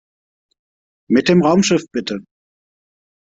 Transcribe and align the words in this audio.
Mit 1.11 1.29
dem 1.29 1.43
Raumschiff, 1.43 1.85
bitte! 1.91 2.21